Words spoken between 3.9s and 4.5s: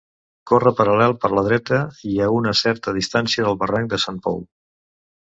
de Sant Pou.